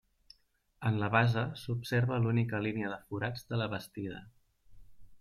[0.89, 4.27] En la base s'observa l'única línia de forats de la bastida.